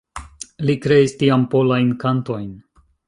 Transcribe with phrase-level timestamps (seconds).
[0.69, 2.49] Li kreis tiam "Polajn Kantojn".